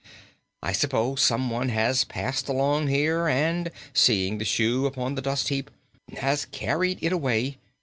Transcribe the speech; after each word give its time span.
I 0.63 0.71
suppose 0.71 1.21
someone 1.21 1.69
has 1.69 2.05
passed 2.05 2.49
along 2.49 2.87
here 2.87 3.27
and, 3.27 3.69
seeing 3.93 4.39
the 4.39 4.45
shoe 4.45 4.87
upon 4.87 5.13
the 5.13 5.21
dust 5.21 5.49
heap, 5.49 5.69
has 6.17 6.45
carried 6.45 6.97
it 7.03 7.13
away. 7.13 7.59